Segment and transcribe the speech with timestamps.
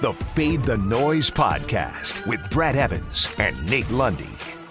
[0.00, 4.30] the Fade the Noise podcast with Brad Evans and Nate Lundy.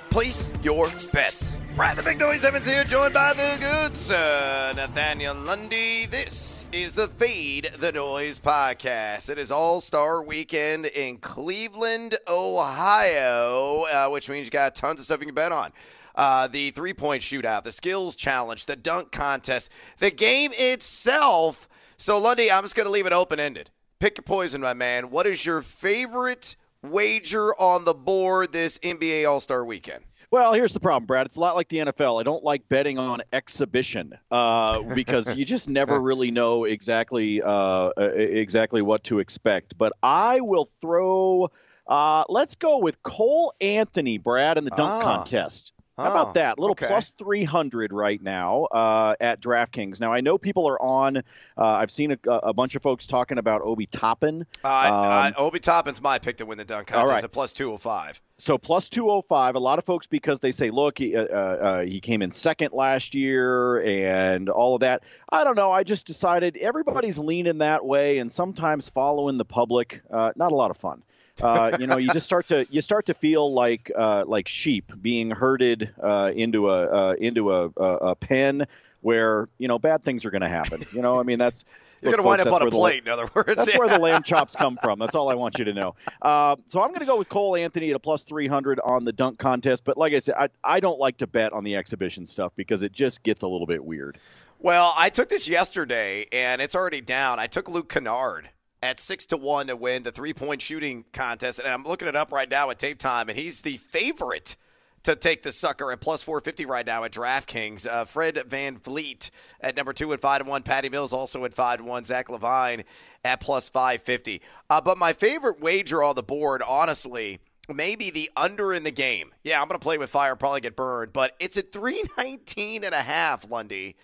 [0.09, 1.59] Place your bets.
[1.75, 6.07] Brad the Big Noise Evans here, joined by the good sir, Nathaniel Lundy.
[6.07, 9.29] This is the Fade the Noise podcast.
[9.29, 15.05] It is All Star Weekend in Cleveland, Ohio, uh, which means you got tons of
[15.05, 15.71] stuff you can bet on.
[16.15, 21.69] Uh, the three point shootout, the skills challenge, the dunk contest, the game itself.
[21.97, 23.69] So, Lundy, I'm just going to leave it open ended.
[23.99, 25.09] Pick your poison, my man.
[25.11, 30.05] What is your favorite wager on the board this NBA All Star weekend?
[30.31, 31.25] Well, here's the problem, Brad.
[31.25, 32.17] It's a lot like the NFL.
[32.17, 37.89] I don't like betting on exhibition uh, because you just never really know exactly uh,
[37.97, 39.77] exactly what to expect.
[39.77, 41.49] But I will throw.
[41.85, 45.17] Uh, let's go with Cole Anthony, Brad, in the dunk Ah.
[45.17, 45.73] contest.
[45.99, 46.57] How about that?
[46.57, 46.87] A little okay.
[46.87, 49.99] plus 300 right now uh, at DraftKings.
[49.99, 51.21] Now, I know people are on, uh,
[51.57, 54.45] I've seen a, a bunch of folks talking about Obi Toppin.
[54.63, 57.23] Uh, uh, Um, Obi Toppin's my pick to win the dunk contest right.
[57.23, 58.21] at plus 205.
[58.37, 59.55] So plus 205.
[59.55, 62.71] A lot of folks because they say, look, he, uh, uh, he came in second
[62.73, 65.03] last year and all of that.
[65.29, 65.71] I don't know.
[65.71, 70.55] I just decided everybody's leaning that way, and sometimes following the public, uh, not a
[70.55, 71.03] lot of fun.
[71.41, 74.91] Uh, you know, you just start to you start to feel like uh, like sheep
[75.01, 78.67] being herded uh, into a uh, into a, a, a pen
[79.01, 80.83] where you know bad things are going to happen.
[80.93, 81.65] You know, I mean that's
[82.01, 83.55] You're going to wind up on a where the- plate, in other words.
[83.57, 84.99] that's where the lamb chops come from.
[84.99, 85.95] That's all I want you to know.
[86.21, 89.11] Uh, so I'm going to go with Cole Anthony at a plus 300 on the
[89.11, 89.83] dunk contest.
[89.83, 92.83] But like I said, I, I don't like to bet on the exhibition stuff because
[92.83, 94.17] it just gets a little bit weird.
[94.59, 97.37] Well, I took this yesterday, and it's already down.
[97.37, 98.49] I took Luke Kennard
[98.81, 102.15] at six to one to win the three point shooting contest, and I'm looking it
[102.15, 104.55] up right now at tape time, and he's the favorite
[105.03, 107.87] to take the sucker at plus 450 right now at DraftKings.
[107.87, 109.29] Uh, Fred VanVleet
[109.61, 110.63] at number two at five to one.
[110.63, 112.03] Patty Mills also at five to one.
[112.03, 112.83] Zach LaVine
[113.23, 114.41] at plus 550.
[114.69, 117.39] Uh, but my favorite wager on the board, honestly.
[117.71, 119.31] Maybe the under in the game.
[119.43, 122.95] Yeah, I'm going to play with fire, probably get burned, but it's at 319 and
[122.95, 123.95] a half, Lundy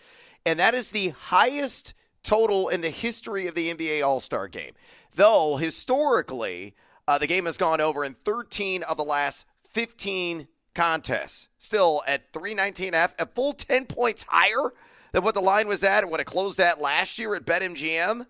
[0.45, 1.93] and that is the highest
[2.25, 4.73] total in the history of the NBA All Star game.
[5.13, 6.75] Though historically,
[7.07, 11.49] uh, the game has gone over in 13 of the last 15 contests.
[11.57, 14.73] Still at 319 and a a full 10 points higher
[15.13, 18.25] than what the line was at and what it closed at last year at BetMGM.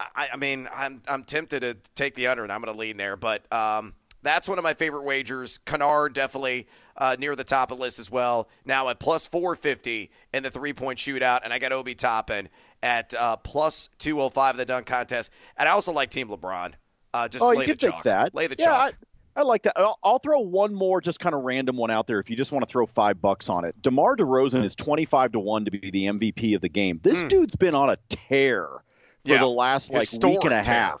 [0.00, 2.96] I, I mean, I'm I'm tempted to take the under, and I'm going to lean
[2.96, 3.16] there.
[3.16, 3.94] But um,
[4.28, 5.58] that's one of my favorite wagers.
[5.64, 8.48] Kennard definitely uh, near the top of the list as well.
[8.64, 12.48] Now at plus 450 in the three point shootout, and I got Obi Toppin
[12.82, 15.30] at uh, plus 205 in the dunk contest.
[15.56, 16.74] And I also like Team LeBron.
[17.14, 18.04] Uh, just oh, lay you the chalk.
[18.04, 18.34] that.
[18.34, 18.94] Lay the yeah, chalk.
[19.36, 19.78] I, I like that.
[19.78, 22.52] I'll, I'll throw one more, just kind of random one out there if you just
[22.52, 23.80] want to throw five bucks on it.
[23.80, 27.00] DeMar DeRozan is 25 to 1 to be the MVP of the game.
[27.02, 28.82] This dude's been on a tear for.
[29.24, 29.38] Yeah.
[29.38, 30.96] the last like Historic week and a tear.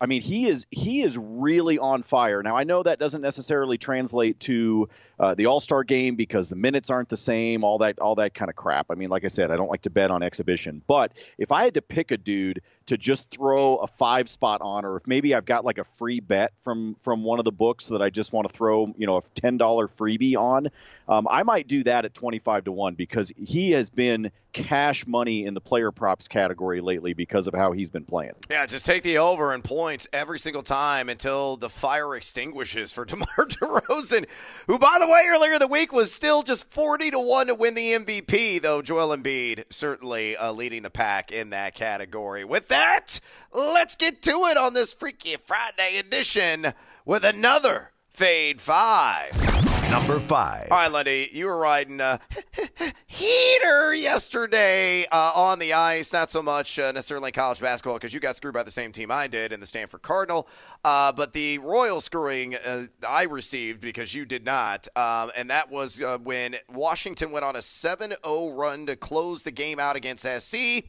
[0.00, 2.42] I mean, he is he is really on fire.
[2.42, 4.88] Now I know that doesn't necessarily translate to
[5.20, 8.34] uh, the All Star game because the minutes aren't the same, all that all that
[8.34, 8.86] kind of crap.
[8.90, 11.64] I mean, like I said, I don't like to bet on exhibition, but if I
[11.64, 15.34] had to pick a dude to just throw a five spot on, or if maybe
[15.34, 18.32] I've got like a free bet from from one of the books that I just
[18.32, 20.68] want to throw, you know, a ten dollar freebie on,
[21.08, 25.06] um, I might do that at twenty five to one because he has been cash
[25.06, 28.32] money in the player props category lately because of how he's been playing.
[28.50, 33.04] Yeah, just take the over in points every single time until the fire extinguishes for
[33.08, 34.26] DeMar DeRozan,
[34.66, 37.54] who, by the way, earlier in the week was still just 40 to 1 to
[37.54, 42.44] win the MVP, though Joel Embiid certainly uh, leading the pack in that category.
[42.44, 43.20] With that,
[43.52, 46.72] let's get to it on this Freaky Friday edition
[47.04, 49.67] with another Fade 5.
[49.90, 50.68] Number five.
[50.70, 52.18] All right, Lundy, you were riding uh,
[53.06, 56.12] heater yesterday uh, on the ice.
[56.12, 59.10] Not so much uh, necessarily college basketball because you got screwed by the same team
[59.10, 60.46] I did in the Stanford Cardinal.
[60.84, 64.86] Uh, but the royal screwing uh, I received because you did not.
[64.94, 69.42] Um, and that was uh, when Washington went on a 7 0 run to close
[69.44, 70.84] the game out against SC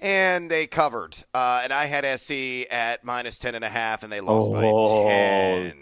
[0.00, 1.16] and they covered.
[1.34, 4.52] Uh, and I had SC at minus ten and a half, and they lost Oh,
[4.54, 5.74] by ten.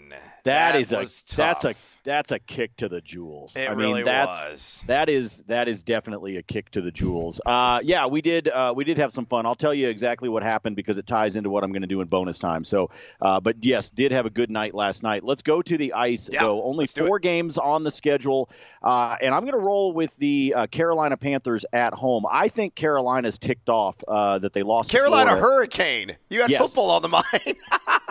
[0.43, 1.96] that is a was that's a tough.
[2.07, 3.55] That's a kick to the jewels.
[3.57, 4.83] It I mean, really that's, was.
[4.87, 7.41] That is that is definitely a kick to the jewels.
[7.45, 9.45] Uh, yeah, we did uh, we did have some fun.
[9.45, 11.99] I'll tell you exactly what happened because it ties into what I'm going to do
[11.99, 12.63] in bonus time.
[12.63, 12.89] So,
[13.21, 15.25] uh, but yes, did have a good night last night.
[15.25, 16.63] Let's go to the ice Yeah, though.
[16.63, 18.49] Only four games on the schedule,
[18.81, 22.25] uh, and I'm going to roll with the uh, Carolina Panthers at home.
[22.31, 24.91] I think Carolina's ticked off uh, that they lost.
[24.91, 25.45] Carolina Florida.
[25.45, 26.17] Hurricane.
[26.29, 26.61] You had Yes.
[26.61, 27.25] football on the mind.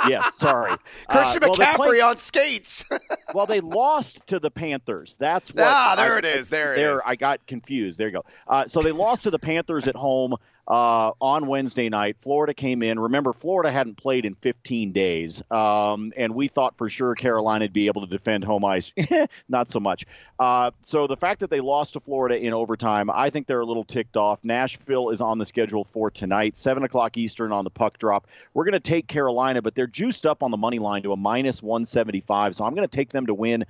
[0.08, 0.70] Yes, sorry.
[1.08, 2.84] Christian well, McCaffrey played- on skates.
[3.34, 3.85] well, they lost
[4.26, 5.16] to the Panthers.
[5.18, 5.64] That's what.
[5.64, 6.48] Ah, there I- it is.
[6.50, 7.02] There it there, is.
[7.06, 7.98] I got confused.
[7.98, 8.24] There you go.
[8.48, 10.34] Uh, so they lost to the Panthers at home.
[10.68, 12.16] Uh, on Wednesday night.
[12.20, 12.98] Florida came in.
[12.98, 17.72] Remember, Florida hadn't played in 15 days, um, and we thought for sure Carolina would
[17.72, 18.92] be able to defend home ice.
[19.48, 20.06] Not so much.
[20.38, 23.66] Uh, so the fact that they lost to Florida in overtime, I think they're a
[23.66, 24.40] little ticked off.
[24.42, 28.26] Nashville is on the schedule for tonight, 7 o'clock Eastern on the puck drop.
[28.52, 31.16] We're going to take Carolina, but they're juiced up on the money line to a
[31.16, 33.64] minus 175, so I'm going to take them to win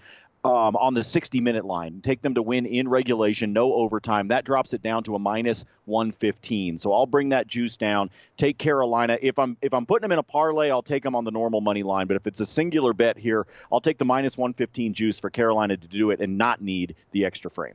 [0.46, 2.00] um, on the 60 minute line.
[2.02, 4.28] Take them to win in regulation, no overtime.
[4.28, 6.78] That drops it down to a minus 115.
[6.78, 8.10] So I'll bring that juice down.
[8.36, 9.18] Take Carolina.
[9.20, 11.60] If I'm if I'm putting them in a parlay, I'll take them on the normal
[11.60, 12.06] money line.
[12.06, 15.76] But if it's a singular bet here, I'll take the minus 115 juice for Carolina
[15.76, 17.74] to do it and not need the extra frame.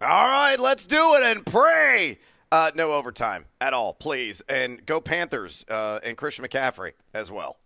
[0.00, 2.18] All right, let's do it and pray.
[2.50, 4.42] Uh, no overtime at all, please.
[4.48, 7.56] And go Panthers uh, and Christian McCaffrey as well.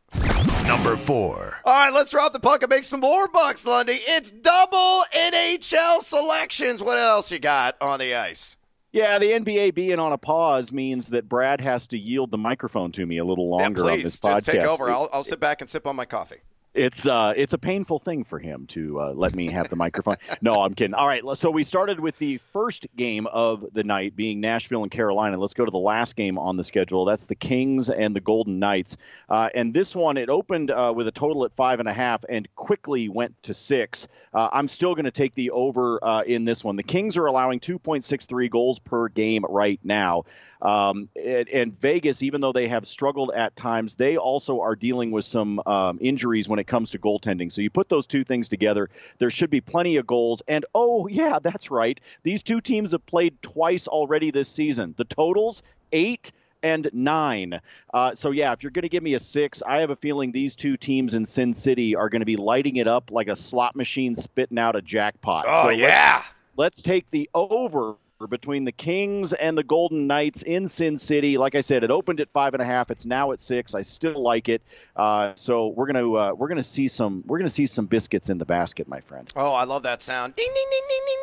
[0.66, 1.60] Number four.
[1.64, 4.00] All right, let's drop the puck and make some more bucks, Lundy.
[4.00, 6.82] It's double NHL selections.
[6.82, 8.56] What else you got on the ice?
[8.92, 12.92] Yeah, the NBA being on a pause means that Brad has to yield the microphone
[12.92, 14.34] to me a little longer yeah, on this podcast.
[14.34, 14.90] Just take over.
[14.90, 16.40] I'll, I'll sit back and sip on my coffee
[16.76, 20.16] it's uh, it's a painful thing for him to uh, let me have the microphone.
[20.40, 20.94] no, I'm kidding.
[20.94, 24.90] All right, so we started with the first game of the night being Nashville and
[24.90, 25.38] Carolina.
[25.38, 27.04] Let's go to the last game on the schedule.
[27.04, 28.96] That's the Kings and the Golden Knights.
[29.28, 32.24] Uh, and this one, it opened uh, with a total at five and a half
[32.28, 34.06] and quickly went to six.
[34.32, 36.76] Uh, I'm still going to take the over uh, in this one.
[36.76, 40.24] The Kings are allowing 2.63 goals per game right now.
[40.62, 45.10] Um, and, and, Vegas, even though they have struggled at times, they also are dealing
[45.10, 47.52] with some um, injuries when it comes to goaltending.
[47.52, 48.88] So you put those two things together,
[49.18, 50.42] there should be plenty of goals.
[50.48, 52.00] And oh, yeah, that's right.
[52.22, 54.94] These two teams have played twice already this season.
[54.96, 55.62] The totals,
[55.92, 56.32] eight
[56.62, 57.60] and nine.
[57.92, 60.32] Uh, so yeah, if you're going to give me a six, I have a feeling
[60.32, 63.36] these two teams in Sin City are going to be lighting it up like a
[63.36, 65.44] slot machine spitting out a jackpot.
[65.48, 66.16] Oh so yeah.
[66.56, 67.96] Let's, let's take the over
[68.28, 71.36] between the Kings and the Golden Knights in Sin City.
[71.36, 72.90] Like I said, it opened at five and a half.
[72.90, 73.74] It's now at six.
[73.74, 74.62] I still like it.
[74.94, 78.38] Uh, so we're gonna uh, we're gonna see some we're gonna see some biscuits in
[78.38, 79.30] the basket, my friend.
[79.36, 80.34] Oh, I love that sound.
[80.34, 81.15] Ding ding ding ding ding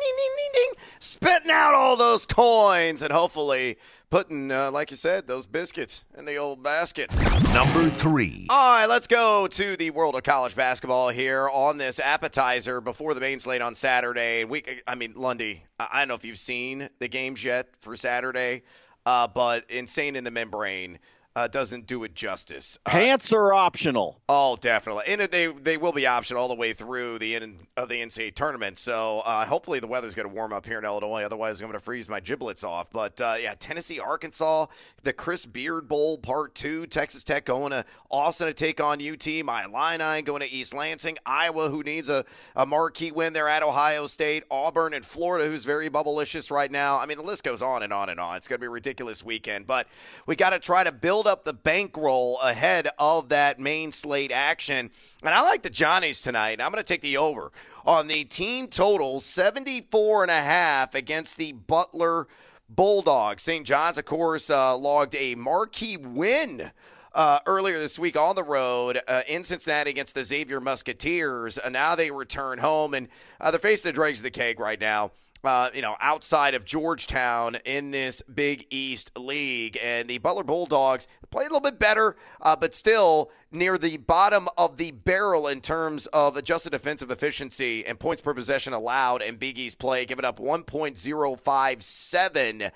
[1.04, 3.76] Spitting out all those coins and hopefully
[4.08, 7.10] putting, uh, like you said, those biscuits in the old basket.
[7.52, 8.46] Number three.
[8.48, 13.12] All right, let's go to the world of college basketball here on this appetizer before
[13.12, 14.46] the main slate on Saturday.
[14.46, 18.62] We, I mean, Lundy, I don't know if you've seen the games yet for Saturday,
[19.04, 21.00] uh, but insane in the membrane
[21.36, 22.78] uh, doesn't do it justice.
[22.86, 24.20] Uh, Pants are optional.
[24.28, 27.88] Oh, definitely, and they they will be optional all the way through the end of
[27.88, 28.78] the NCAA tournament.
[28.78, 31.24] So uh, hopefully the weather's going to warm up here in Illinois.
[31.24, 32.90] Otherwise, I'm going to freeze my giblets off.
[32.90, 34.66] But uh, yeah, Tennessee, Arkansas,
[35.02, 39.26] the Chris Beard Bowl Part Two, Texas Tech going to Austin to take on UT.
[39.44, 43.32] My Illini going to East Lansing, Iowa, who needs a, a marquee win.
[43.32, 46.98] They're at Ohio State, Auburn, and Florida, who's very bubblicious right now.
[47.00, 48.36] I mean, the list goes on and on and on.
[48.36, 49.88] It's going to be a ridiculous weekend, but
[50.26, 54.30] we got to try to build build up the bankroll ahead of that main slate
[54.30, 54.90] action.
[55.22, 56.60] And I like the Johnnies tonight.
[56.60, 57.50] I'm going to take the over
[57.86, 62.26] on the team total 74 and a half against the Butler
[62.68, 63.42] Bulldogs.
[63.42, 63.66] St.
[63.66, 66.70] John's, of course, uh, logged a marquee win.
[67.14, 71.60] Uh, earlier this week on the road uh, in Cincinnati against the Xavier Musketeers.
[71.64, 73.06] Uh, now they return home, and
[73.40, 75.12] uh, they're facing the dregs of the keg right now
[75.46, 79.78] uh, you know, outside of Georgetown in this Big East League.
[79.82, 84.48] And the Butler Bulldogs played a little bit better, uh, but still near the bottom
[84.56, 89.36] of the barrel in terms of adjusted defensive efficiency and points per possession allowed in
[89.36, 92.70] Big East play, giving up 1.057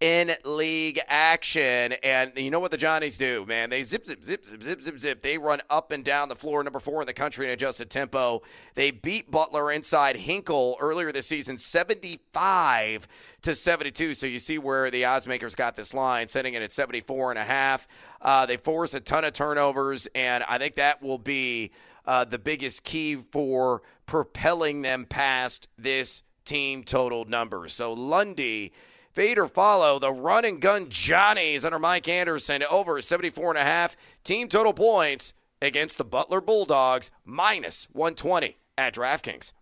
[0.00, 1.92] in league action.
[2.02, 3.68] And you know what the Johnnies do, man?
[3.68, 5.20] They zip, zip, zip, zip, zip, zip, zip.
[5.20, 8.40] They run up and down the floor, number four in the country in adjusted tempo.
[8.74, 13.06] They beat Butler inside Hinkle earlier this season, 75
[13.42, 14.14] to 72.
[14.14, 17.38] So you see where the odds makers got this line, setting it at 74 and
[17.38, 17.86] a half.
[18.22, 21.72] Uh, they force a ton of turnovers, and I think that will be
[22.06, 27.68] uh, the biggest key for propelling them past this team total number.
[27.68, 28.72] So Lundy
[29.12, 33.64] Fade or follow the run and gun Johnnies under Mike Anderson over 74 and a
[33.64, 39.52] half team total points against the Butler Bulldogs minus 120 at DraftKings.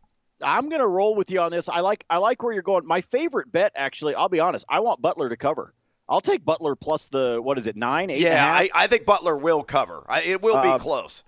[0.42, 1.68] I'm going to roll with you on this.
[1.68, 2.86] I like I like where you're going.
[2.86, 4.66] My favorite bet, actually, I'll be honest.
[4.68, 5.72] I want Butler to cover.
[6.10, 8.20] I'll take Butler plus the what is it nine eight?
[8.20, 10.04] Yeah, I, I, think Butler will cover.
[10.08, 11.24] I, it will be uh, close.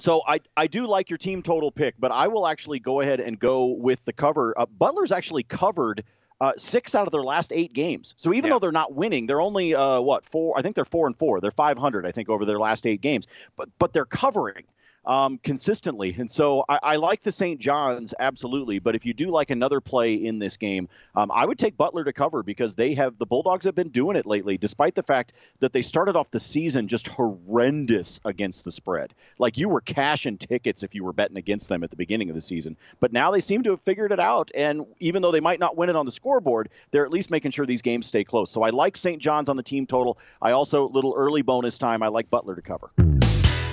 [0.00, 3.20] So I I do like your team total pick, but I will actually go ahead
[3.20, 4.54] and go with the cover.
[4.58, 6.04] Uh, Butler's actually covered
[6.40, 8.14] uh, six out of their last eight games.
[8.16, 8.54] So even yeah.
[8.54, 10.58] though they're not winning, they're only uh, what four?
[10.58, 11.40] I think they're four and four.
[11.40, 13.26] They're 500, I think, over their last eight games.
[13.56, 14.64] But but they're covering.
[15.04, 16.14] Um, consistently.
[16.18, 17.58] And so I, I, like the St.
[17.58, 18.78] John's absolutely.
[18.78, 22.04] But if you do like another play in this game, um, I would take Butler
[22.04, 25.32] to cover because they have the Bulldogs have been doing it lately, despite the fact
[25.60, 29.14] that they started off the season just horrendous against the spread.
[29.38, 32.34] Like you were cashing tickets if you were betting against them at the beginning of
[32.34, 32.76] the season.
[33.00, 34.50] But now they seem to have figured it out.
[34.54, 37.52] And even though they might not win it on the scoreboard, they're at least making
[37.52, 38.50] sure these games stay close.
[38.50, 39.20] So I like St.
[39.20, 40.18] John's on the team total.
[40.42, 42.02] I also little early bonus time.
[42.02, 42.90] I like Butler to cover.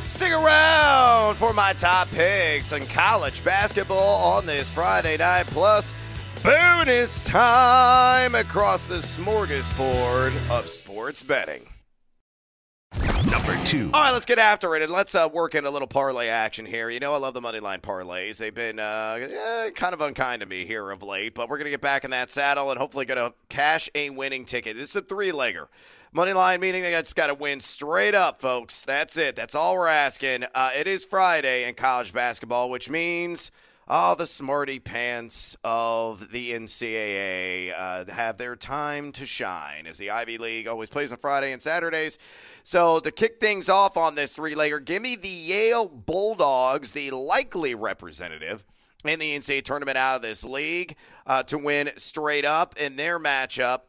[0.07, 5.47] Stick around for my top picks in college basketball on this Friday night.
[5.47, 5.93] Plus,
[6.43, 11.67] bonus time across the smorgasbord of sports betting.
[13.29, 13.89] Number two.
[13.93, 16.65] All right, let's get after it and let's uh, work in a little parlay action
[16.65, 16.89] here.
[16.89, 18.37] You know, I love the money line parlays.
[18.37, 21.65] They've been uh, eh, kind of unkind to me here of late, but we're going
[21.65, 24.77] to get back in that saddle and hopefully get a cash a winning ticket.
[24.77, 25.67] This is a three legger.
[26.13, 28.85] Money line meaning they just got to win straight up, folks.
[28.85, 29.35] That's it.
[29.35, 30.45] That's all we're asking.
[30.55, 33.51] Uh, it is Friday in college basketball, which means
[33.87, 40.11] all the smarty pants of the NCAA uh, have their time to shine as the
[40.11, 42.19] Ivy League always plays on Friday and Saturdays.
[42.63, 47.75] So to kick things off on this three-legger, give me the Yale Bulldogs, the likely
[47.75, 48.65] representative
[49.05, 53.19] in the NCAA tournament out of this league, uh, to win straight up in their
[53.19, 53.81] matchup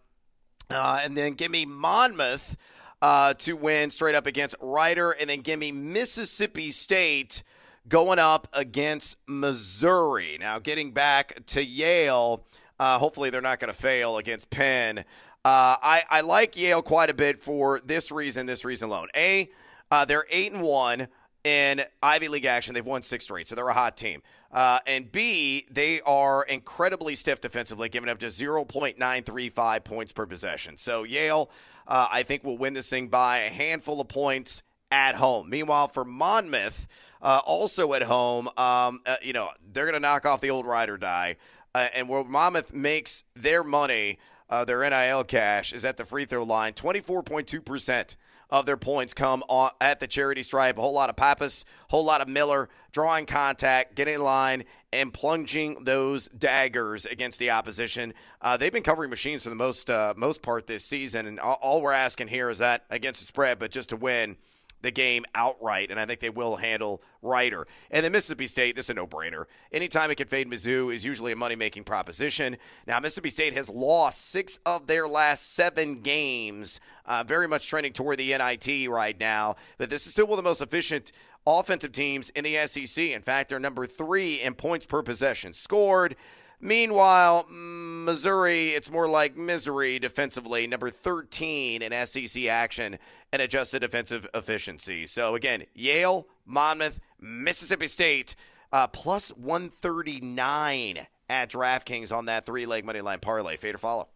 [0.70, 2.56] uh, and then give me Monmouth
[3.00, 5.12] uh, to win straight up against Rider.
[5.12, 7.42] And then give me Mississippi State
[7.88, 10.36] going up against Missouri.
[10.38, 12.44] Now, getting back to Yale,
[12.78, 14.98] uh, hopefully they're not going to fail against Penn.
[15.44, 19.08] Uh, I, I like Yale quite a bit for this reason, this reason alone.
[19.16, 19.50] A,
[19.90, 21.08] uh, they're 8 and 1
[21.44, 22.74] in Ivy League action.
[22.74, 24.22] They've won six straight, so they're a hot team.
[24.50, 30.76] Uh, and B, they are incredibly stiff defensively, giving up just 0.935 points per possession.
[30.76, 31.50] So Yale,
[31.86, 35.50] uh, I think, will win this thing by a handful of points at home.
[35.50, 36.86] Meanwhile, for Monmouth,
[37.22, 40.66] uh, also at home, um, uh, you know, they're going to knock off the old
[40.66, 41.36] ride or die.
[41.74, 46.24] Uh, and where Monmouth makes their money, uh, their NIL cash, is at the free
[46.24, 48.16] throw line, 24.2%
[48.50, 50.78] of their points come on, at the charity stripe.
[50.78, 54.64] A whole lot of Papas, a whole lot of Miller drawing contact, getting in line,
[54.92, 58.14] and plunging those daggers against the opposition.
[58.40, 61.58] Uh, they've been covering machines for the most uh, most part this season, and all,
[61.60, 64.36] all we're asking here is that against the spread, but just to win
[64.82, 67.66] the game outright, and I think they will handle Rider.
[67.90, 69.44] And then Mississippi State, this is a no-brainer.
[69.72, 72.56] Anytime it can fade Mizzou is usually a money-making proposition.
[72.86, 77.92] Now, Mississippi State has lost six of their last seven games, uh, very much trending
[77.92, 79.56] toward the NIT right now.
[79.78, 81.12] But this is still one of the most efficient
[81.46, 83.04] offensive teams in the SEC.
[83.06, 86.14] In fact, they're number three in points per possession scored.
[86.60, 92.98] Meanwhile, Missouri, it's more like misery defensively, number 13 in SEC action
[93.32, 95.06] and adjusted defensive efficiency.
[95.06, 98.34] So again, Yale, Monmouth, Mississippi State,
[98.72, 103.56] uh, plus 139 at DraftKings on that three leg money line parlay.
[103.56, 104.08] Fade or follow?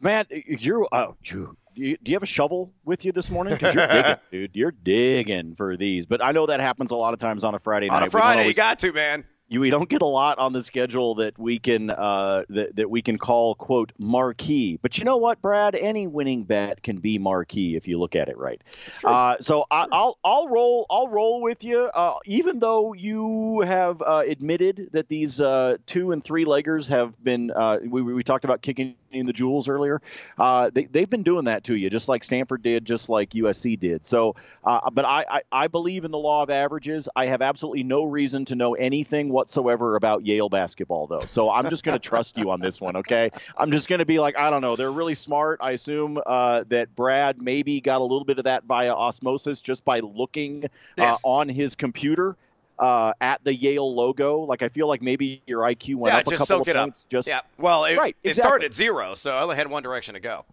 [0.00, 3.54] Man, you're uh, you, do you have a shovel with you this morning?
[3.54, 4.50] Because you're digging, dude.
[4.54, 6.06] You're digging for these.
[6.06, 7.96] But I know that happens a lot of times on a Friday night.
[7.96, 10.52] On a Friday, always, you got to, man you, we don't get a lot on
[10.52, 14.78] the schedule that we can uh, that, that we can call quote marquee.
[14.80, 15.74] But you know what, Brad?
[15.74, 18.60] Any winning bet can be marquee if you look at it right.
[19.04, 24.00] Uh, so I, will I'll roll I'll roll with you, uh, even though you have
[24.02, 27.50] uh, admitted that these uh, two and three leggers have been.
[27.50, 30.00] Uh, we, we talked about kicking in the jewels earlier.
[30.38, 34.04] they they've been doing that to you, just like Stanford did, just like USC did.
[34.04, 37.08] So, but I, I I believe in the law of averages.
[37.14, 39.28] I have absolutely no reason to know anything.
[39.28, 41.20] Whatsoever about Yale basketball, though.
[41.26, 43.30] So I'm just going to trust you on this one, okay?
[43.56, 44.76] I'm just going to be like, I don't know.
[44.76, 45.60] They're really smart.
[45.62, 49.84] I assume uh, that Brad maybe got a little bit of that via osmosis just
[49.84, 51.20] by looking uh, yes.
[51.24, 52.36] on his computer.
[52.82, 54.40] Uh, at the Yale logo.
[54.40, 57.04] Like I feel like maybe your IQ went yeah, up a couple of points.
[57.04, 57.08] Up.
[57.08, 57.42] Just yeah.
[57.56, 58.48] Well, it, right, it exactly.
[58.48, 60.44] started zero, so I only had one direction to go.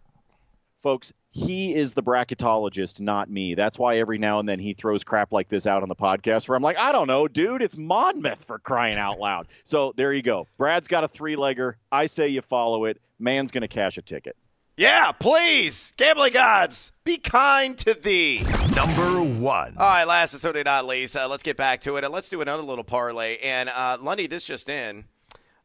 [0.84, 3.54] Folks, he is the bracketologist, not me.
[3.54, 6.48] That's why every now and then he throws crap like this out on the podcast
[6.48, 9.48] where I'm like, I don't know, dude, it's Monmouth for crying out loud.
[9.64, 10.48] So there you go.
[10.58, 11.74] Brad's got a three legger.
[11.92, 13.02] I say you follow it.
[13.20, 14.36] Man's going to cash a ticket.
[14.80, 15.92] Yeah, please.
[15.98, 18.44] Gambling gods, be kind to thee.
[18.78, 19.74] Number one.
[19.78, 22.06] All right, last and certainly not least, uh, let's get back to it.
[22.06, 23.40] And let's do another little parlay.
[23.44, 25.04] And uh, Lundy, this just in.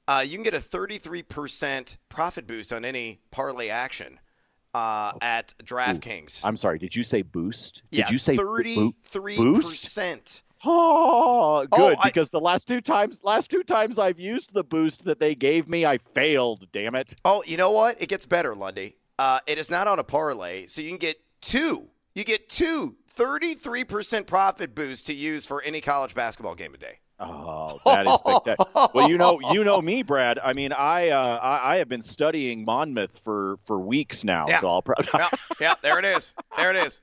[0.09, 4.19] Uh, you can get a 33% profit boost on any parlay action
[4.75, 6.45] uh, at DraftKings.
[6.45, 6.81] I'm sorry.
[6.81, 7.85] Did you say boost?
[7.93, 10.43] Did yeah, you say thirty-three percent?
[10.65, 11.81] Oh, good.
[11.81, 15.21] Oh, I, because the last two times, last two times I've used the boost that
[15.21, 16.67] they gave me, I failed.
[16.73, 17.15] Damn it.
[17.25, 18.03] Oh, you know what?
[18.03, 18.97] It gets better, Lundy.
[19.19, 21.89] Uh, it is not on a parlay, so you can get two.
[22.15, 26.99] You get two 33% profit boost to use for any college basketball game a day.
[27.21, 28.89] Oh, that is spectacular.
[28.93, 30.41] well, you know, you know me, Brad.
[30.43, 34.47] I mean, I, uh, I, I have been studying Monmouth for for weeks now.
[34.49, 34.61] Yeah.
[34.61, 35.07] So I'll probably.
[35.15, 35.29] yeah,
[35.61, 36.35] yeah, there it is.
[36.57, 37.01] There it is.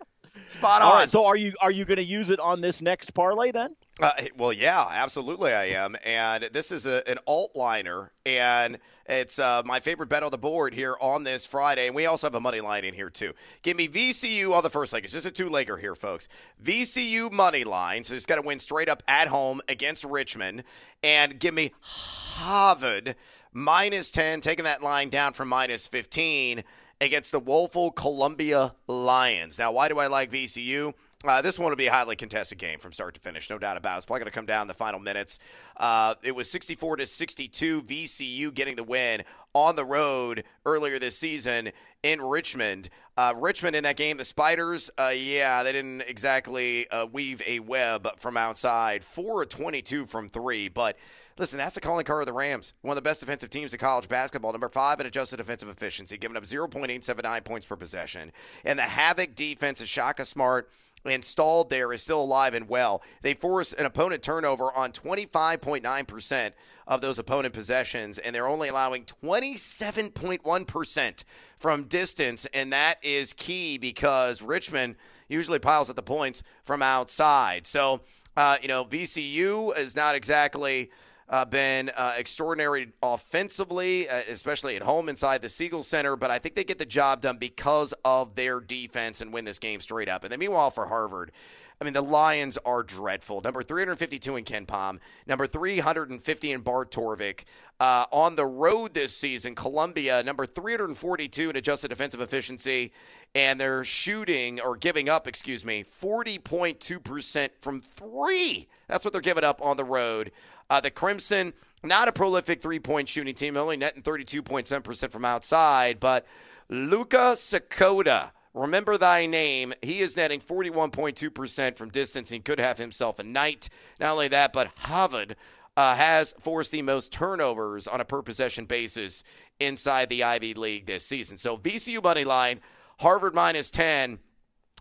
[0.48, 0.92] Spot on.
[0.92, 1.10] Right.
[1.10, 3.76] So are you are you going to use it on this next parlay then?
[4.02, 5.96] Uh, well, yeah, absolutely, I am.
[6.04, 10.40] And this is a, an alt liner, and it's uh, my favorite bet on the
[10.40, 11.86] board here on this Friday.
[11.86, 13.34] And we also have a money line in here too.
[13.62, 15.04] Give me VCU on the first leg.
[15.04, 16.30] It's just a two legger here, folks.
[16.64, 18.04] VCU money line.
[18.04, 20.64] So it's got to win straight up at home against Richmond,
[21.04, 23.16] and give me Harvard
[23.54, 26.64] minus ten, taking that line down from minus fifteen
[27.00, 29.60] against the woeful Columbia Lions.
[29.60, 30.96] Now, why do I like VCU?
[31.24, 33.78] Uh, this one will be a highly contested game from start to finish, no doubt
[33.78, 33.98] about it.
[33.98, 35.40] It's probably going to come down the final minutes.
[35.78, 39.24] Uh, it was 64 to 62, VCU getting the win
[39.54, 41.72] on the road earlier this season
[42.04, 42.90] in Richmond.
[43.18, 47.60] Uh, Richmond in that game, the Spiders, uh, yeah, they didn't exactly uh, weave a
[47.60, 49.04] web from outside.
[49.04, 50.98] Four of 22 from three, but
[51.38, 52.76] Listen, that's the calling card of the Rams.
[52.82, 54.52] One of the best defensive teams in college basketball.
[54.52, 58.32] Number five in adjusted defensive efficiency, giving up 0.879 points per possession.
[58.66, 60.70] And the Havoc defense is Shaka Smart
[61.06, 63.02] installed there is still alive and well.
[63.22, 66.52] They force an opponent turnover on 25.9%
[66.88, 71.24] of those opponent possessions, and they're only allowing 27.1%
[71.58, 74.96] from distance, and that is key because Richmond
[75.28, 77.66] usually piles up the points from outside.
[77.66, 78.02] So,
[78.36, 80.92] uh, you know, VCU is not exactly
[81.32, 86.18] uh, been uh, extraordinary offensively, uh, especially at home inside the Siegel Center.
[86.18, 89.58] But I think they get the job done because of their defense and win this
[89.58, 90.24] game straight up.
[90.24, 91.32] And then meanwhile for Harvard,
[91.80, 93.42] I mean the Lions are dreadful.
[93.42, 97.46] Number 352 in KenPom, number 350 in Bart Torvik.
[97.80, 102.92] Uh, on the road this season, Columbia number 342 in adjusted defensive efficiency,
[103.34, 108.68] and they're shooting or giving up, excuse me, 40.2% from three.
[108.88, 110.32] That's what they're giving up on the road.
[110.72, 111.52] Uh, the Crimson,
[111.84, 116.26] not a prolific three point shooting team, only netting 32.7% from outside, but
[116.70, 118.32] Luka Sakota.
[118.54, 119.74] Remember thy name.
[119.82, 122.30] He is netting 41.2% from distance.
[122.30, 123.68] He could have himself a night.
[124.00, 125.36] Not only that, but Harvard
[125.76, 129.26] uh, has forced the most turnovers on a per possession basis
[129.60, 131.38] inside the Ivy League this season.
[131.38, 132.62] So VCU money line,
[133.00, 134.20] Harvard minus 10.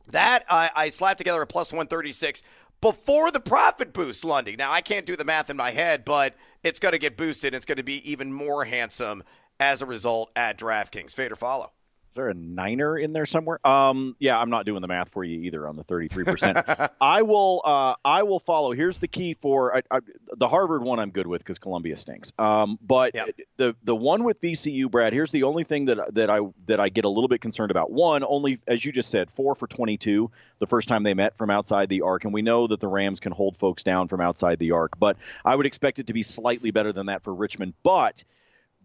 [0.09, 2.43] That I, I slapped together a plus 136
[2.81, 4.57] before the profit boost, Lundy.
[4.57, 7.55] Now, I can't do the math in my head, but it's going to get boosted.
[7.55, 9.23] It's going to be even more handsome
[9.59, 11.15] as a result at DraftKings.
[11.15, 11.73] Fade or follow.
[12.11, 13.65] Is there a niner in there somewhere?
[13.65, 16.91] Um, yeah, I'm not doing the math for you either on the 33%.
[17.01, 17.63] I will.
[17.65, 18.73] Uh, I will follow.
[18.73, 20.01] Here's the key for I, I,
[20.37, 20.99] the Harvard one.
[20.99, 22.33] I'm good with because Columbia stinks.
[22.37, 23.37] Um, but yep.
[23.59, 25.13] the the one with VCU, Brad.
[25.13, 27.93] Here's the only thing that that I that I get a little bit concerned about.
[27.93, 31.49] One, only as you just said, four for 22 the first time they met from
[31.49, 34.59] outside the arc, and we know that the Rams can hold folks down from outside
[34.59, 34.99] the arc.
[34.99, 37.75] But I would expect it to be slightly better than that for Richmond.
[37.85, 38.25] But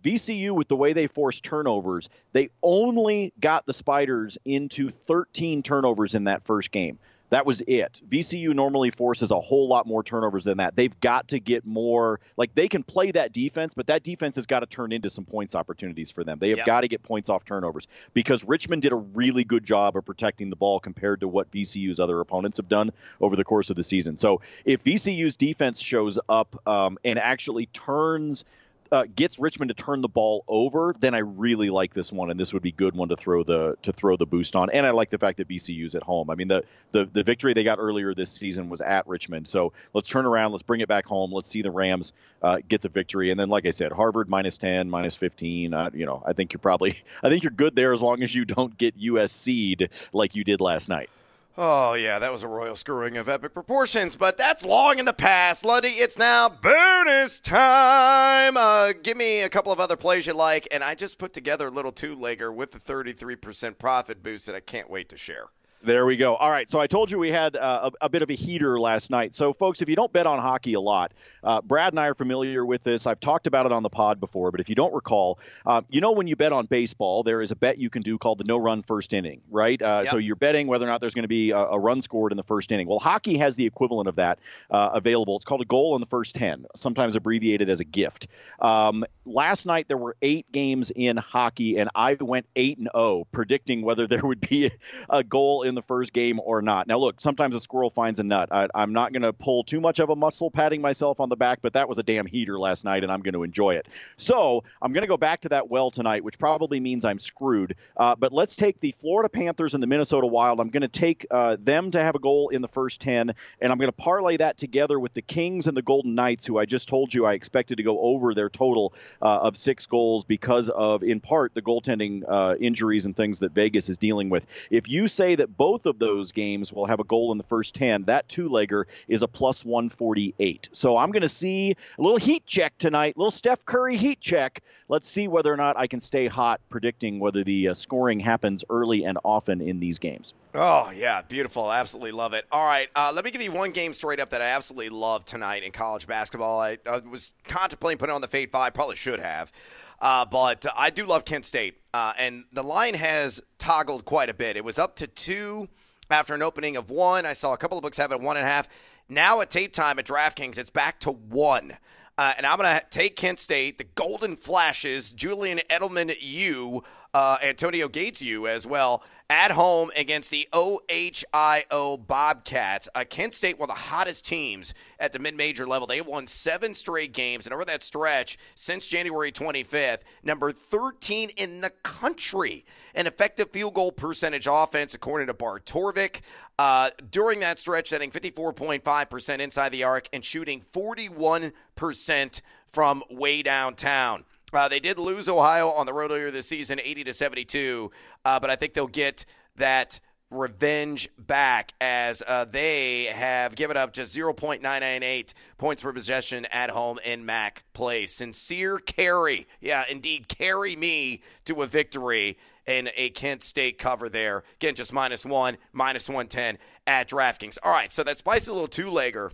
[0.05, 6.13] VCU, with the way they forced turnovers, they only got the Spiders into 13 turnovers
[6.13, 6.99] in that first game.
[7.31, 8.01] That was it.
[8.07, 10.75] VCU normally forces a whole lot more turnovers than that.
[10.75, 12.19] They've got to get more.
[12.37, 15.25] Like they can play that defense, but that defense has got to turn into some
[15.25, 16.37] points opportunities for them.
[16.39, 16.67] They have yep.
[16.67, 20.51] got to get points off turnovers because Richmond did a really good job of protecting
[20.51, 23.83] the ball compared to what VCU's other opponents have done over the course of the
[23.83, 24.17] season.
[24.17, 28.45] So if VCU's defense shows up um, and actually turns
[28.91, 32.39] uh, gets Richmond to turn the ball over, then I really like this one, and
[32.39, 34.69] this would be good one to throw the to throw the boost on.
[34.69, 36.29] And I like the fact that VCU's at home.
[36.29, 39.73] I mean, the the the victory they got earlier this season was at Richmond, so
[39.93, 42.89] let's turn around, let's bring it back home, let's see the Rams uh, get the
[42.89, 45.73] victory, and then like I said, Harvard minus ten, minus fifteen.
[45.73, 48.33] Uh, you know, I think you're probably I think you're good there as long as
[48.33, 51.09] you don't get USC'd like you did last night.
[51.57, 55.13] Oh, yeah, that was a royal screwing of epic proportions, but that's long in the
[55.13, 55.63] past.
[55.63, 58.57] Lundy, it's now bonus time.
[58.57, 61.67] Uh, give me a couple of other plays you like, and I just put together
[61.67, 65.45] a little two legger with the 33% profit boost that I can't wait to share.
[65.81, 66.35] There we go.
[66.35, 66.69] All right.
[66.69, 69.35] So I told you we had uh, a, a, bit of a heater last night.
[69.35, 71.13] So, folks, if you don't bet on hockey a lot,
[71.45, 73.07] uh, Brad and I are familiar with this.
[73.07, 76.01] I've talked about it on the pod before, but if you don't recall, uh, you
[76.01, 78.43] know when you bet on baseball, there is a bet you can do called the
[78.43, 79.81] no run first inning, right?
[79.81, 80.11] Uh, yep.
[80.11, 82.37] So you're betting whether or not there's going to be a, a, run scored in
[82.37, 82.87] the first inning.
[82.87, 84.39] Well, hockey has the equivalent of that
[84.71, 85.35] uh, available.
[85.35, 88.27] It's called a goal in the first 10, sometimes abbreviated as a gift.
[88.59, 93.27] Um, last night there were eight games in hockey, and I went 8 and 0
[93.31, 94.71] predicting whether there would be
[95.09, 96.87] a goal in the first game or not.
[96.87, 98.49] Now, look, sometimes a squirrel finds a nut.
[98.51, 101.34] I, am not going to pull too much of a muscle patting myself on the
[101.35, 103.75] the back, but that was a damn heater last night, and I'm going to enjoy
[103.75, 103.87] it.
[104.17, 107.75] So I'm going to go back to that well tonight, which probably means I'm screwed.
[107.97, 110.59] Uh, but let's take the Florida Panthers and the Minnesota Wild.
[110.59, 113.71] I'm going to take uh, them to have a goal in the first 10, and
[113.71, 116.65] I'm going to parlay that together with the Kings and the Golden Knights, who I
[116.65, 120.69] just told you I expected to go over their total uh, of six goals because
[120.69, 124.45] of, in part, the goaltending uh, injuries and things that Vegas is dealing with.
[124.69, 127.75] If you say that both of those games will have a goal in the first
[127.75, 130.69] 10, that two legger is a plus 148.
[130.71, 134.61] So I'm going to see a little heat check tonight, little Steph Curry heat check.
[134.87, 138.63] Let's see whether or not I can stay hot predicting whether the uh, scoring happens
[138.69, 140.33] early and often in these games.
[140.53, 141.71] Oh, yeah, beautiful.
[141.71, 142.45] Absolutely love it.
[142.51, 145.25] All right, uh, let me give you one game straight up that I absolutely love
[145.25, 146.59] tonight in college basketball.
[146.61, 149.51] I, I was contemplating putting on the Fade 5, probably should have.
[149.99, 154.33] Uh, but I do love Kent State, uh, and the line has toggled quite a
[154.33, 154.57] bit.
[154.57, 155.69] It was up to two
[156.11, 157.25] after an opening of one.
[157.25, 158.67] I saw a couple of books have it one and a half.
[159.07, 161.73] Now at tape time at DraftKings, it's back to one.
[162.17, 166.81] Uh, and I'm going to take Kent State, the Golden Flashes, Julian Edelman U,
[167.13, 172.87] uh, Antonio Gates you as well, at home against the OHIO Bobcats.
[172.93, 175.87] Uh, Kent State, one of the hottest teams at the mid major level.
[175.87, 181.61] They won seven straight games, and over that stretch since January 25th, number 13 in
[181.61, 182.65] the country.
[182.93, 186.21] An effective field goal percentage offense, according to Bart Torvik.
[186.57, 194.23] Uh, during that stretch, setting 54.5% inside the arc and shooting 41% from way downtown.
[194.53, 197.91] Uh, they did lose Ohio on the road earlier this season, 80 to 72,
[198.25, 199.99] uh, but I think they'll get that
[200.31, 206.99] revenge back as uh, they have given up just 0.998 points per possession at home
[207.05, 208.05] in MAC play.
[208.07, 214.43] Sincere carry, yeah, indeed, carry me to a victory in a Kent State cover there.
[214.55, 216.57] Again, just minus one, minus 110
[216.87, 217.59] at DraftKings.
[217.63, 219.31] All right, so that spicy little two legger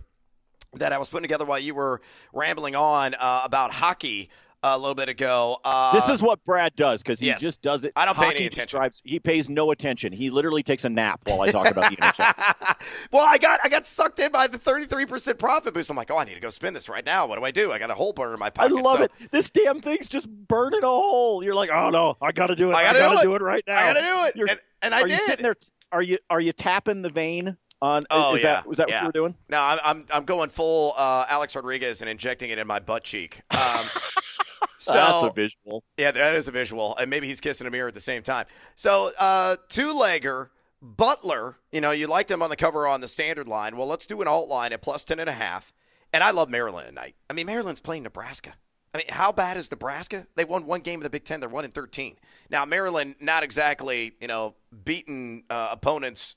[0.74, 2.00] that I was putting together while you were
[2.32, 4.30] rambling on uh, about hockey
[4.62, 5.58] a little bit ago.
[5.64, 7.40] Uh, this is what Brad does because he yes.
[7.40, 7.92] just does it.
[7.96, 8.78] I don't pay any attention.
[8.78, 10.12] drives- he pays no attention.
[10.12, 12.76] He literally takes a nap while I talk about the NHL.
[13.12, 15.90] well, I got I got sucked in by the 33% profit boost.
[15.90, 17.26] I'm like, oh, I need to go spin this right now.
[17.26, 17.72] What do I do?
[17.72, 18.76] I got a hole burner in my pocket.
[18.76, 19.12] I love so it.
[19.30, 21.42] This damn thing's just burning a hole.
[21.42, 22.74] You're like, oh no, I got to do it.
[22.74, 23.22] I gotta do it.
[23.22, 23.78] do it right now.
[23.78, 24.36] I got to do it.
[24.36, 25.18] You're- and, and I are did.
[25.18, 25.54] you sitting there?
[25.92, 28.04] Are you are you tapping the vein on?
[28.10, 28.54] Oh, is yeah.
[28.54, 28.94] that was that Yeah.
[28.94, 29.34] what you were doing?
[29.50, 33.04] No, I'm, I'm, I'm going full uh, Alex Rodriguez and injecting it in my butt
[33.04, 33.42] cheek.
[33.50, 33.84] Um,
[34.82, 35.84] so That's a visual.
[35.96, 38.46] Yeah, that is a visual, and maybe he's kissing a mirror at the same time.
[38.74, 40.48] So, uh, two legger
[40.82, 41.58] Butler.
[41.70, 43.76] You know, you like them on the cover on the standard line.
[43.76, 45.72] Well, let's do an alt line at plus ten and a half.
[46.12, 47.14] And I love Maryland tonight.
[47.30, 48.54] I mean, Maryland's playing Nebraska.
[48.92, 50.26] I mean, how bad is Nebraska?
[50.36, 51.40] They won one game of the Big Ten.
[51.40, 52.16] They're one in thirteen.
[52.50, 56.36] Now, Maryland not exactly you know beaten uh, opponents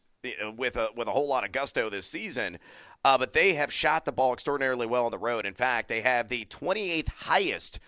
[0.55, 2.59] with a with a whole lot of gusto this season.
[3.03, 5.45] Uh, but they have shot the ball extraordinarily well on the road.
[5.45, 7.79] In fact, they have the 28th highest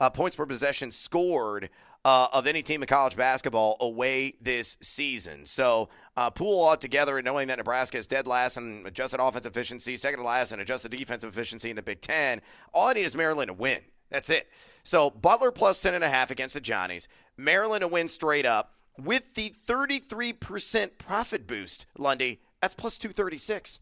[0.00, 1.70] uh, points per possession scored
[2.04, 5.46] uh, of any team in college basketball away this season.
[5.46, 9.52] So uh, pool all together and knowing that Nebraska is dead last in adjusted offensive
[9.52, 12.42] efficiency, second to last in adjusted defensive efficiency in the Big Ten.
[12.72, 13.80] All I need is Maryland to win.
[14.10, 14.48] That's it.
[14.82, 17.08] So Butler plus 10.5 against the Johnnies.
[17.36, 22.40] Maryland to win straight up with the 33% profit boost, Lundy.
[22.60, 23.80] That's plus 236.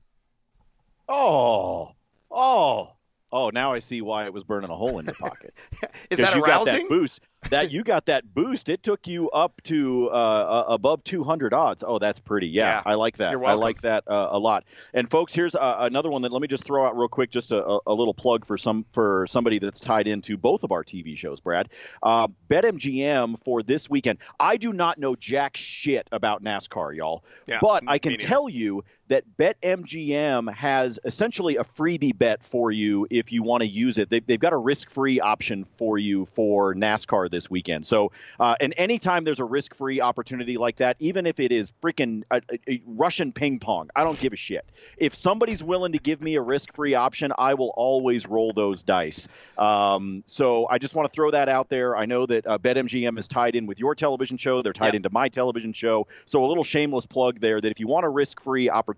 [1.09, 1.93] Oh,
[2.31, 2.93] oh,
[3.33, 3.51] oh!
[3.51, 5.55] Now I see why it was burning a hole in your pocket.
[6.11, 7.21] Is that you got that boost?
[7.51, 8.69] That you got that boost.
[8.69, 11.83] It took you up to uh, uh, above 200 odds.
[11.87, 12.49] Oh, that's pretty.
[12.49, 12.83] Yeah, Yeah.
[12.87, 13.35] I like that.
[13.35, 14.65] I like that uh, a lot.
[14.95, 17.51] And folks, here's uh, another one that let me just throw out real quick, just
[17.53, 20.85] a, a- a little plug for some for somebody that's tied into both of our
[20.85, 21.41] TV shows.
[21.41, 21.69] Brad,
[22.03, 24.19] uh, BetMGM for this weekend.
[24.39, 28.85] I do not know jack shit about NASCAR, y'all, Yeah, but I can tell you
[29.09, 34.09] that BetMGM has essentially a freebie bet for you if you want to use it.
[34.09, 37.87] They've, they've got a risk-free option for you for NASCAR this weekend.
[37.87, 42.23] So, uh, and anytime there's a risk-free opportunity like that, even if it is freaking
[42.31, 44.65] a, a- a Russian ping pong, I don't give a shit.
[44.97, 49.27] If somebody's willing to give me a risk-free option, I will always roll those dice.
[49.59, 51.97] Um, so I just want to throw that out there.
[51.97, 54.63] I know that uh, BetMGM is tied in with your television show.
[54.63, 54.95] They're tied Yep.
[54.95, 56.07] into my television show.
[56.27, 58.92] So a little shameless plug there that if you want a risk-free opportunity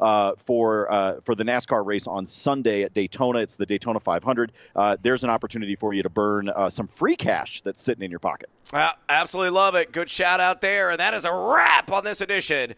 [0.00, 4.52] uh, for uh, for the NASCAR race on Sunday at Daytona, it's the Daytona 500.
[4.74, 8.20] Uh, there's an opportunity for you to burn some free cash that's sitting in your
[8.20, 8.48] pocket.
[9.08, 9.92] Absolutely love it.
[9.92, 10.90] Good shout out there.
[10.90, 12.74] And that is a wrap on this edition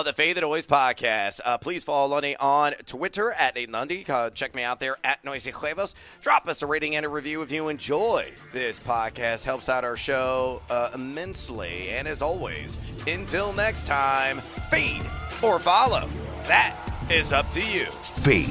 [0.00, 1.40] of the Fade the Noise podcast.
[1.44, 4.04] Uh, please follow Lundy on Twitter at Nate Lundy.
[4.08, 5.94] Uh, check me out there at Noisy Huevos.
[6.20, 9.44] Drop us a rating and a review if you enjoy this podcast.
[9.44, 11.90] Helps out our show uh, immensely.
[11.90, 12.76] And as always,
[13.06, 15.02] until next time, fade
[15.42, 16.08] or follow.
[16.44, 16.76] That
[17.10, 17.84] is up to you.
[18.22, 18.48] Fade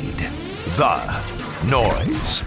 [0.77, 1.23] the
[1.69, 2.43] Noise.